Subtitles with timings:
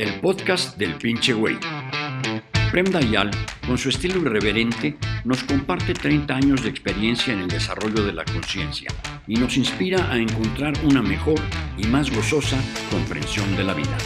[0.00, 1.58] el podcast del pinche güey.
[2.70, 3.30] Prem Dayal,
[3.66, 4.96] con su estilo irreverente,
[5.26, 8.88] nos comparte 30 años de experiencia en el desarrollo de la conciencia
[9.26, 11.38] y nos inspira a encontrar una mejor
[11.76, 12.56] y más gozosa
[12.90, 13.98] comprensión de la vida.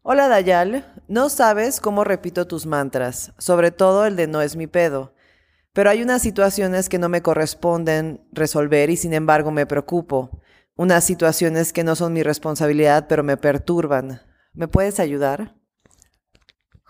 [0.00, 4.66] Hola Dayal, no sabes cómo repito tus mantras, sobre todo el de no es mi
[4.66, 5.12] pedo.
[5.72, 10.40] Pero hay unas situaciones que no me corresponden resolver y sin embargo me preocupo.
[10.76, 14.20] Unas situaciones que no son mi responsabilidad pero me perturban.
[14.52, 15.54] ¿Me puedes ayudar?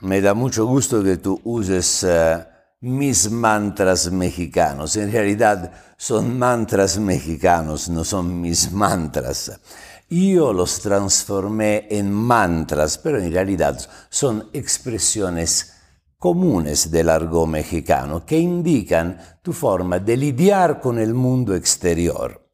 [0.01, 2.43] Me da mucho gusto que tú uses uh,
[2.81, 4.97] mis mantras mexicanos.
[4.97, 9.61] En realidad son mantras mexicanos, no son mis mantras.
[10.09, 13.79] Yo los transformé en mantras, pero en realidad
[14.09, 15.75] son expresiones
[16.21, 22.51] comunes del argot mexicano que indican tu forma de lidiar con el mundo exterior.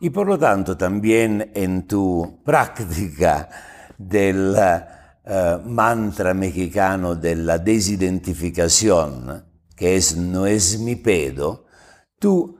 [0.00, 3.50] Y por lo tanto también en tu práctica
[3.98, 9.44] del uh, mantra mexicano de la desidentificación,
[9.76, 11.66] que es no es mi pedo,
[12.18, 12.58] tú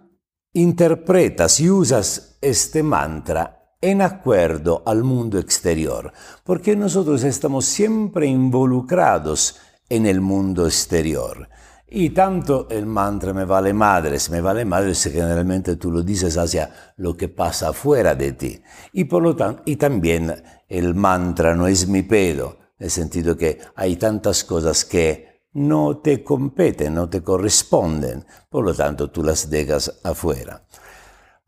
[0.53, 6.13] interpretas y usas este mantra en acuerdo al mundo exterior,
[6.45, 9.57] porque nosotros estamos siempre involucrados
[9.93, 11.51] en el mundo exterior.
[11.87, 16.95] Y tanto el mantra me vale madres, me vale madres generalmente tú lo dices hacia
[16.97, 18.63] lo que pasa afuera de ti.
[18.95, 23.37] Y por lo tanto, y también el mantra no es mi pedo, en el sentido
[23.37, 29.23] que hay tantas cosas que no te competen, no te corresponden, por lo tanto tú
[29.23, 30.63] las dejas afuera.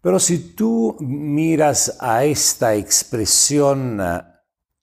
[0.03, 3.99] Pero si tú miras a esta expresión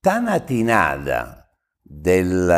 [0.02, 1.52] tan atinada
[1.84, 2.50] del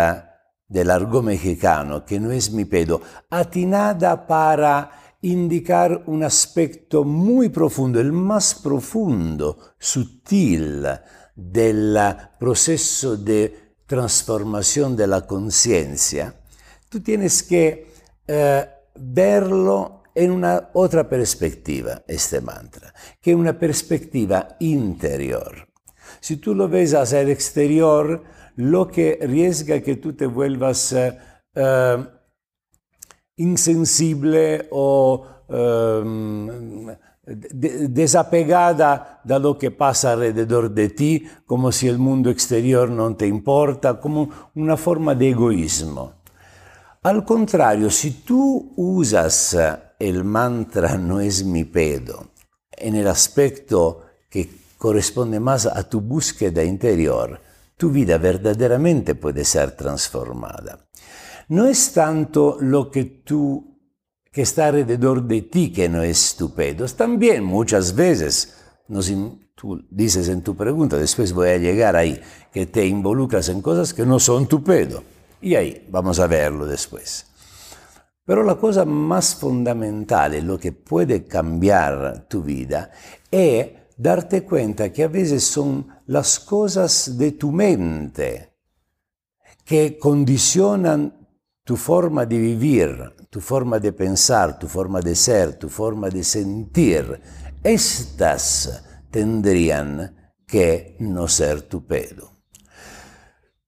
[0.74, 8.02] del argot mexicano, que no es mi pedo, atinada para indicar un aspecto muy profundo,
[8.02, 10.84] el más profundo, sutil
[11.36, 11.96] del
[12.40, 16.34] proceso de transformación de la conciencia,
[16.90, 17.94] tú tienes que
[18.26, 22.92] eh, verlo en una otra perspectiva, este mantra,
[23.22, 25.68] que es una perspectiva interior.
[26.20, 28.24] Si tú lo ves hacia el exterior,
[28.56, 32.06] lo que riesga que tú te vuelvas uh,
[33.36, 35.28] insensible o
[37.26, 43.16] de desapegada de lo que pasa alrededor de ti, como si el mundo exterior no
[43.16, 46.14] te importa, como una forma de egoísmo.
[47.04, 49.58] Al contrario, si tú usas
[50.00, 52.28] el mantra no es mi pedo
[52.72, 57.40] en el aspecto que corresponde más a tu búsqueda interior,
[57.78, 60.88] tu vida verdaderamente puede ser transformada.
[61.50, 63.80] No es tanto lo que tú,
[64.32, 66.86] que está alrededor de ti que no es estupendo.
[66.88, 68.56] También muchas veces,
[69.56, 72.20] tú dices en tu pregunta, después voy a llegar ahí,
[72.52, 75.04] que te involucras en cosas que no son tu pedo.
[75.42, 77.28] Y ahí vamos a verlo después.
[78.26, 82.92] Pero la cosa más fundamental, lo que puede cambiar tu vida,
[83.30, 83.68] es
[83.98, 88.54] darte cuenta que a veces son las cosas de tu mente
[89.66, 91.28] que condicionan
[91.64, 96.24] tu forma de vivir, tu forma de pensar, tu forma de ser, tu forma de
[96.24, 97.22] sentir.
[97.64, 102.32] Estas tendrían que no ser tu pedo.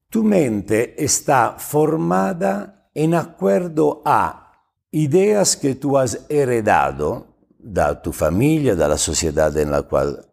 [0.10, 4.52] Tu mente está formada en acuerdo a
[4.92, 7.35] ideas que tú has heredado
[7.66, 10.24] da tu familia, dalla sociedad en la cual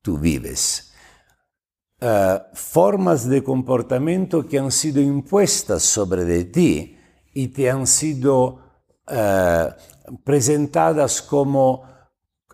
[0.00, 0.92] tú vives.
[2.00, 6.96] Uh, formas de comportamiento que han sido impuestas sobre ti
[7.34, 8.58] y te han sido
[9.06, 9.68] uh,
[10.24, 11.84] presentadas como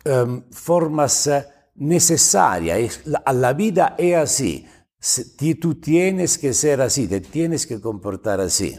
[0.04, 1.30] um, formas
[1.76, 3.02] necesarias.
[3.24, 4.66] A la vida es así.
[5.60, 8.76] Tú tienes que ser así, te tienes que comportar así.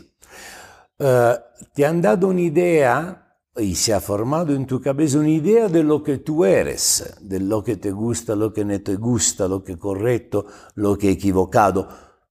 [0.98, 3.27] Te han dado una idea
[3.60, 7.40] y se ha formado en tu cabeza una idea de lo que tú eres, de
[7.40, 10.46] lo que te gusta, lo que no te gusta, lo que es correcto,
[10.76, 11.88] lo que es equivocado.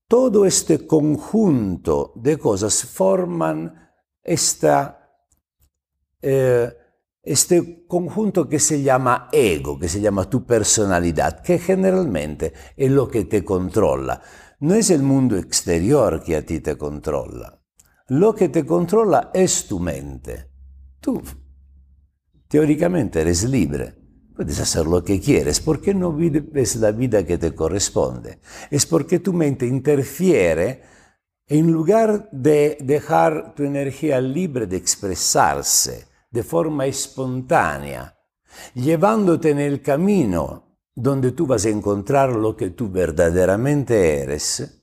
[0.08, 3.90] Todo este conjunto de cosas forman
[4.22, 5.18] esta,
[6.22, 6.72] eh,
[7.22, 13.08] este conjunto que se llama ego, que se llama tu personalidad, que generalmente es lo
[13.08, 14.22] que te controla.
[14.60, 17.60] No es el mundo exterior que a ti te controla.
[18.08, 20.45] Lo que te controla es tu mente.
[21.06, 21.22] Tú
[22.48, 23.94] teóricamente eres libre,
[24.34, 28.40] puedes hacer lo que quieres, ¿por qué no vives la vida que te corresponde?
[28.72, 30.82] Es porque tu mente interfiere
[31.46, 38.18] en lugar de dejar tu energía libre de expresarse de forma espontánea
[38.74, 44.75] llevándote en el camino donde tú vas a encontrar lo que tú verdaderamente eres,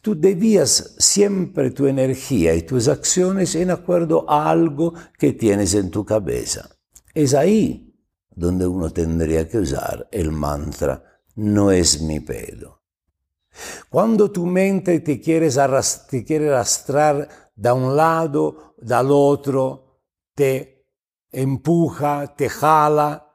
[0.00, 5.90] tú debías siempre tu energía y tus acciones en acuerdo a algo que tienes en
[5.90, 6.68] tu cabeza.
[7.14, 7.94] Es ahí
[8.30, 11.02] donde uno tendría que usar el mantra,
[11.36, 12.82] no es mi pedo.
[13.88, 20.02] Cuando tu mente te quiere, arrastrar da un lado, del otro,
[20.34, 20.86] te
[21.32, 23.28] empuja, te jala,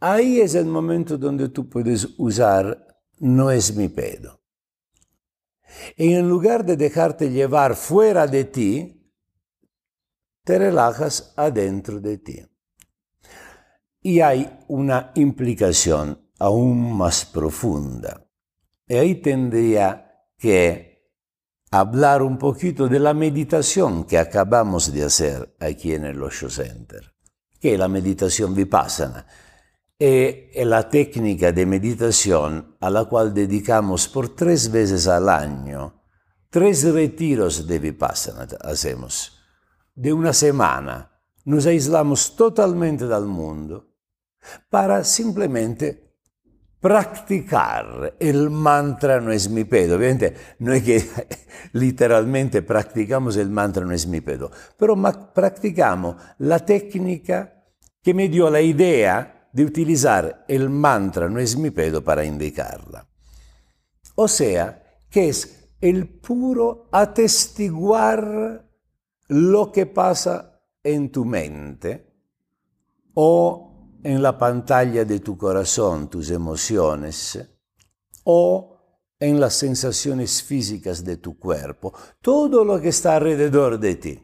[0.00, 2.86] ahí es el momento donde tú puedes usar
[3.18, 4.40] no es mi pedo.
[5.96, 9.12] Y en lugar de dejarte llevar fuera de ti,
[10.44, 12.42] te relajas adentro de ti.
[14.00, 18.26] Y hay una implicación aún más profunda.
[18.86, 21.10] Y ahí tendría que
[21.70, 27.12] hablar un poquito de la meditación que acabamos de hacer aquí en el Osho Center,
[27.60, 29.26] que es la meditación vipassana.
[29.98, 36.02] Es la técnica de meditación a la cual dedicamos por tres veces al año,
[36.50, 39.40] tres retiros de vipassana hacemos,
[39.94, 41.10] de una semana.
[41.46, 43.94] Nos aislamos totalmente del mundo
[44.68, 46.12] para simplemente
[46.78, 49.96] practicar el mantra no es mi pedo.
[49.96, 51.08] Obviamente no es que
[51.72, 54.94] literalmente practicamos el mantra no es mi pedo, pero
[55.32, 57.64] practicamos la técnica
[58.02, 63.08] que me dio la idea de utilizar el mantra no es mi pedo para indicarla.
[64.16, 68.68] O sea, que es el puro atestiguar
[69.28, 72.06] lo que pasa en tu mente
[73.14, 77.40] o en la pantalla de tu corazón tus emociones
[78.24, 78.76] o
[79.18, 84.22] en las sensaciones físicas de tu cuerpo, todo lo que está alrededor de ti.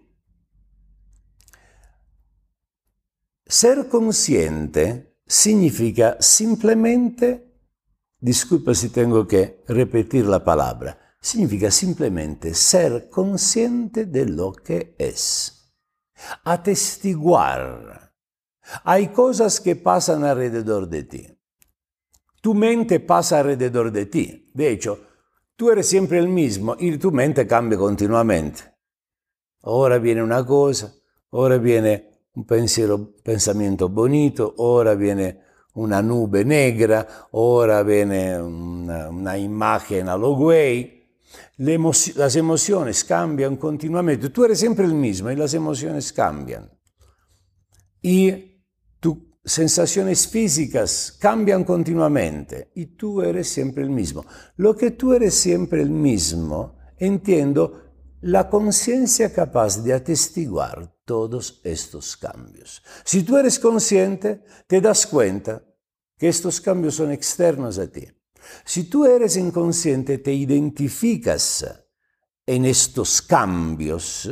[3.47, 7.53] Ser consciente significa simplemente,
[8.19, 15.75] disculpa si tengo que repetir la palabra, significa simplemente ser consciente de lo que es,
[16.45, 18.03] atestiguar
[18.85, 21.27] hay cosas que pasan alrededor de ti.
[22.41, 24.51] Tu mente pasa alrededor de ti.
[24.53, 25.01] De hecho,
[25.57, 28.63] tú eres siempre el mismo y tu mente cambia continuamente.
[29.63, 30.93] Ahora viene una cosa,
[31.31, 35.41] ahora viene un pensiero, pensamiento bonito, ahora viene
[35.75, 41.03] una nube negra, ahora viene una, una imagen a lo güey.
[41.57, 44.31] las emociones cambian continuamente.
[44.31, 46.71] Tú eres siempre el mismo y las emociones cambian.
[48.01, 48.65] Y
[49.01, 54.25] tus sensaciones físicas cambian continuamente y tú eres siempre el mismo.
[54.57, 57.81] Lo que tú eres siempre el mismo, entiendo
[58.23, 62.83] la conciencia capaz de atestiguar todos estos cambios.
[63.05, 65.63] Si tú eres consciente, te das cuenta
[66.19, 68.07] que estos cambios son externos a ti.
[68.65, 71.65] Si tú eres inconsciente, te identificas
[72.47, 74.31] en estos cambios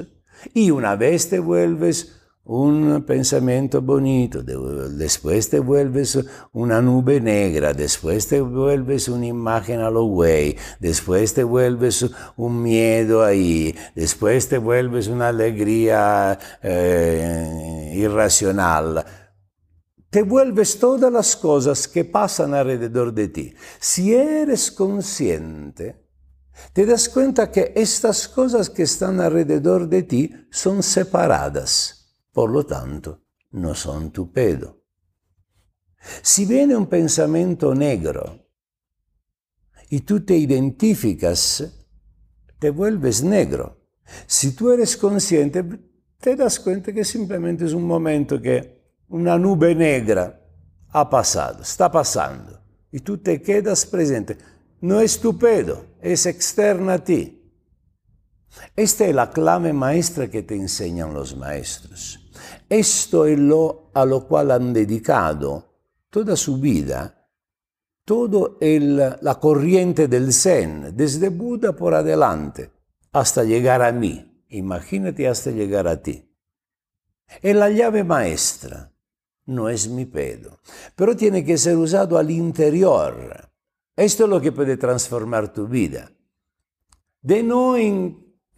[0.54, 6.18] y una vez te vuelves un pensamiento bonito, después te vuelves
[6.52, 12.62] una nube negra, después te vuelves una imagen a lo güey, después te vuelves un
[12.62, 19.04] miedo ahí, después te vuelves una alegría eh, irracional.
[20.08, 23.54] Te vuelves todas las cosas que pasan alrededor de ti.
[23.78, 26.04] Si eres consciente,
[26.72, 31.99] te das cuenta que estas cosas que están alrededor de ti son separadas
[32.32, 33.22] por lo tanto,
[33.52, 34.82] no son tu pedo.
[36.22, 38.46] Si viene un pensamiento negro
[39.88, 41.86] y tú te identificas,
[42.58, 43.78] te vuelves negro.
[44.26, 45.64] Si tú eres consciente,
[46.18, 50.40] te das cuenta que simplemente es un momento que una nube negra
[50.92, 52.60] ha pasado, está pasando,
[52.90, 54.36] y tú te quedas presente.
[54.80, 57.39] No es tu pedo, es externa a ti.
[58.76, 62.30] Esta es la clave maestra que te enseñan los maestros.
[62.68, 65.70] Esto es lo a lo cual han dedicado
[66.10, 67.28] toda su vida,
[68.04, 72.70] toda la corriente del Zen, desde Buda por adelante,
[73.12, 74.44] hasta llegar a mí.
[74.48, 76.28] Imagínate hasta llegar a ti.
[77.40, 78.92] Es la llave maestra,
[79.46, 80.58] no es mi pedo,
[80.96, 83.48] pero tiene que ser usado al interior.
[83.94, 86.10] Esto es lo que puede transformar tu vida.
[87.22, 87.76] De no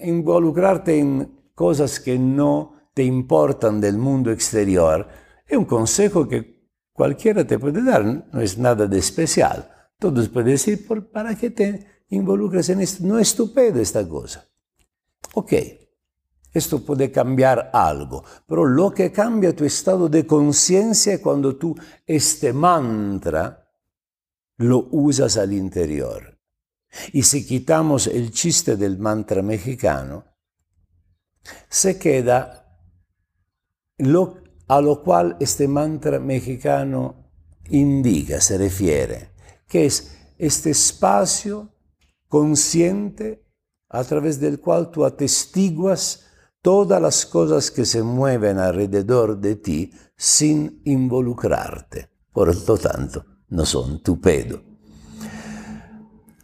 [0.05, 5.07] involucrarte en cosas que no te importan del mundo exterior,
[5.47, 9.71] es un consejo que cualquiera te puede dar, no es nada de especial.
[9.99, 13.05] Todos pueden decir, ¿para qué te involucras en esto?
[13.07, 14.45] No es tu esta cosa.
[15.35, 15.53] Ok,
[16.55, 21.75] Esto puede cambiar algo, pero lo que cambia tu estado de conciencia es cuando tú
[22.05, 23.71] este mantra
[24.59, 26.39] lo usas al interior.
[27.13, 30.25] Y si quitamos el chiste del mantra mexicano,
[31.69, 32.79] se queda
[34.69, 37.31] a lo cual este mantra mexicano
[37.71, 39.31] indica, se refiere,
[39.67, 41.75] que es este espacio
[42.29, 43.47] consciente
[43.89, 46.27] a través del cual tú atestiguas
[46.63, 52.09] todas las cosas que se mueven alrededor de ti sin involucrarte.
[52.33, 54.72] Por lo tanto, no son tu pedo.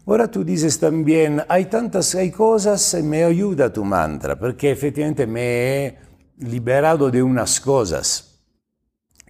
[0.08, 5.42] Ahora tú dices también, hay tantas hay cosas, me ayuda tu mantra, porque efectivamente me
[5.84, 5.98] he
[6.38, 8.42] liberado de unas cosas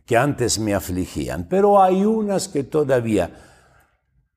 [0.06, 3.28] que antes me afligían, pero hay unas que todavía,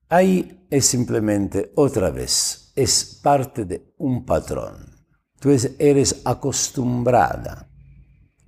[0.09, 4.95] ahí es simplemente otra vez, es parte de un patrón.
[5.39, 7.69] Tú eres acostumbrada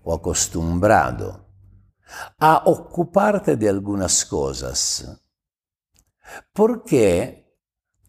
[0.02, 1.48] o acostumbrado
[2.40, 5.16] a ocuparte de algunas cosas
[6.52, 7.43] porque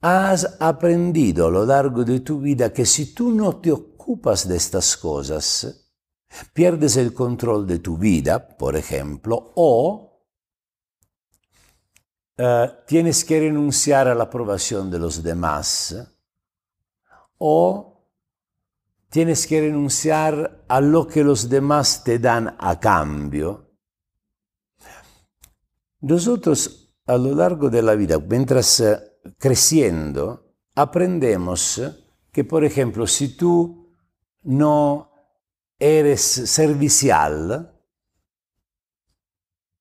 [0.06, 4.56] has aprendido a lo largo de tu vida que si tú no te ocupas de
[4.56, 5.88] estas cosas,
[6.52, 10.20] pierdes el control de tu vida, por ejemplo, o
[12.36, 12.44] uh,
[12.86, 15.96] tienes que renunciar a la aprobación de los demás,
[17.38, 18.06] o
[19.08, 23.70] tienes que renunciar a lo que los demás te dan a cambio.
[26.00, 31.80] Nosotros a lo largo de la vida, mientras eh, creciendo, aprendemos
[32.32, 33.88] que, por ejemplo, si tú
[34.42, 35.10] no
[35.78, 37.74] eres servicial,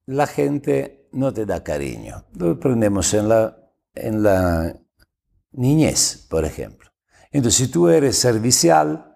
[0.06, 2.26] la gente no te da cariño.
[2.34, 3.58] Lo aprendemos en la,
[3.94, 4.80] en la
[5.52, 6.92] niñez, por ejemplo.
[7.32, 9.13] Entonces, si tú eres servicial,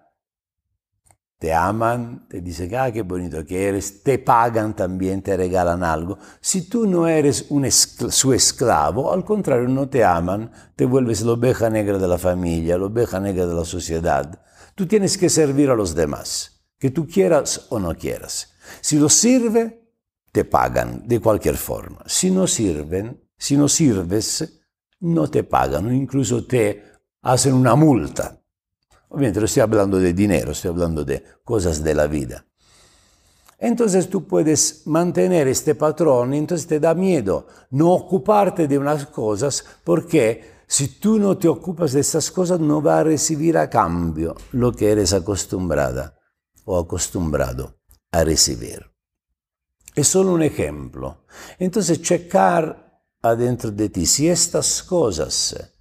[1.38, 6.18] te aman, te dicen, ah, qué bonito que eres, te pagan también, te regalan algo.
[6.40, 11.32] Si tú no eres un su esclavo, al contrario, no te aman, te vuelves la
[11.32, 14.42] oveja negra de la familia, la oveja negra de la sociedad.
[14.74, 18.54] Tú tienes que servir a los demás, que tú quieras o no quieras.
[18.80, 19.92] Si lo sirve,
[20.32, 22.02] te pagan de cualquier forma.
[22.06, 24.60] Si no sirven, si no sirves,
[25.00, 26.82] no te pagan, incluso te
[27.22, 28.37] hacen una multa.
[29.08, 32.44] Obviamente no estoy hablando de dinero, estoy hablando de cosas de la vida.
[33.58, 39.64] Entonces tú puedes mantener este patrón, entonces te da miedo no ocuparte de unas cosas
[39.82, 44.36] porque si tú no te ocupas de estas cosas no vas a recibir a cambio
[44.52, 46.16] lo que eres acostumbrada
[46.66, 47.80] o acostumbrado
[48.12, 48.86] a recibir.
[49.94, 51.24] Es solo un ejemplo.
[51.58, 55.74] Entonces checar adentro de ti si estas cosas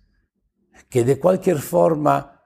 [0.89, 2.36] que de cualquier forma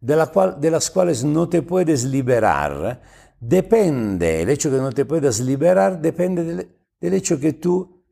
[0.00, 3.02] de, la cual, de las cuales no te puedes liberar,
[3.40, 8.04] depende, el hecho que no te puedas liberar depende del, del hecho que tú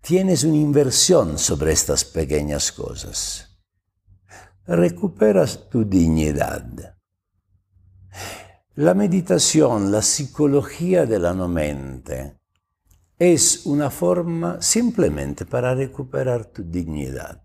[0.00, 3.58] tienes una inversión sobre estas pequeñas cosas.
[4.66, 6.96] Recuperas tu dignidad.
[8.74, 12.36] La meditación, la psicología de la mente,
[13.18, 17.42] es una forma simplemente para recuperar tu dignidad.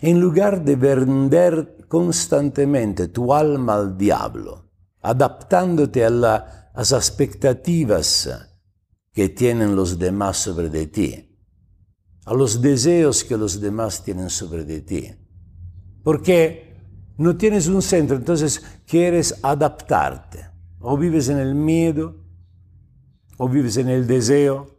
[0.00, 4.68] En lugar de vender constantemente tu alma al diablo,
[5.00, 8.28] adaptándote a las expectativas
[9.12, 11.38] que tienen los demás sobre ti,
[12.24, 15.08] a los deseos que los demás tienen sobre ti.
[16.02, 16.82] Porque
[17.16, 20.50] no tienes un centro, entonces quieres adaptarte.
[20.80, 22.16] O vives en el miedo,
[23.38, 24.73] o vives en el deseo,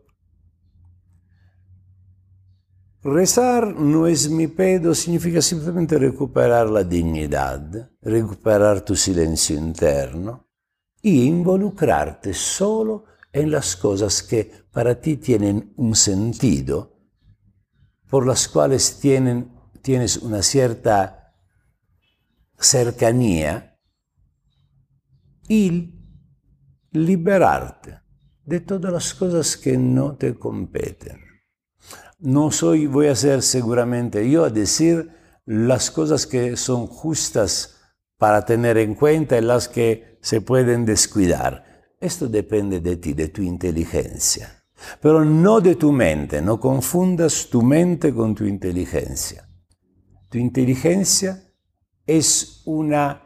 [3.08, 10.50] Rezar no es mi pedo, significa simplemente recuperar la dignidad, recuperar tu silencio interno
[11.04, 16.98] y involucrarte solo en las cosas que para ti tienen un sentido,
[18.10, 21.36] por las cuales tienen, tienes una cierta
[22.58, 23.80] cercanía
[25.48, 25.94] y
[26.90, 28.00] liberarte
[28.46, 31.25] de todas las cosas que no te competen
[32.20, 35.12] no soy, voy a ser seguramente yo a decir
[35.46, 37.76] las cosas que son justas
[38.18, 41.64] para tener en cuenta y las que se pueden descuidar.
[42.00, 44.64] Esto depende de ti, de tu inteligencia,
[45.02, 49.48] pero no de tu mente, no confundas tu mente con tu inteligencia.
[50.30, 51.42] Tu inteligencia
[52.06, 53.22] es una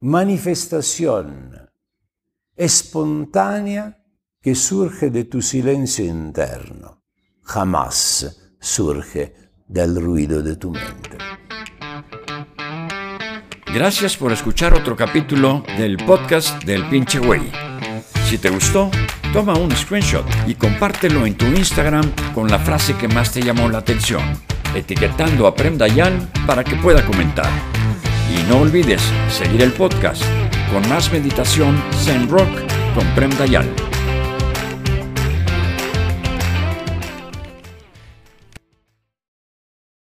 [0.00, 1.70] manifestación
[2.56, 4.03] espontánea
[4.44, 7.00] que surge de tu silencio interno,
[7.44, 9.34] jamás surge
[9.66, 11.16] del ruido de tu mente.
[13.72, 17.50] Gracias por escuchar otro capítulo del podcast del pinche güey.
[18.28, 18.90] Si te gustó,
[19.32, 23.70] toma un screenshot y compártelo en tu Instagram con la frase que más te llamó
[23.70, 24.22] la atención,
[24.74, 27.48] etiquetando a Prem Dayal para que pueda comentar.
[28.30, 30.22] Y no olvides seguir el podcast
[30.70, 32.50] con más meditación Zen Rock
[32.94, 33.83] con Prem Dayal.